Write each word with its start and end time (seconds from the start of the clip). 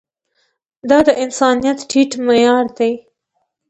دا 0.89 0.99
د 1.07 1.09
انسانيت 1.23 1.79
ټيټ 1.89 2.11
معيار 2.25 2.65
دی. 2.77 2.93